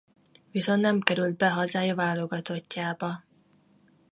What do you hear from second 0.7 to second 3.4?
nem került be hazája válogatottjába.